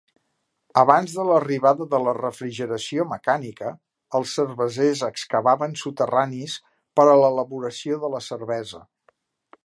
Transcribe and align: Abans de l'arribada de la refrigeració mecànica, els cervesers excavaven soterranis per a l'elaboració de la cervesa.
Abans 0.81 1.11
de 1.15 1.23
l'arribada 1.31 1.85
de 1.91 1.97
la 2.05 2.13
refrigeració 2.17 3.05
mecànica, 3.11 3.73
els 4.19 4.33
cervesers 4.39 5.03
excavaven 5.09 5.75
soterranis 5.81 6.55
per 7.01 7.07
a 7.11 7.19
l'elaboració 7.25 8.01
de 8.05 8.11
la 8.15 8.23
cervesa. 8.29 8.81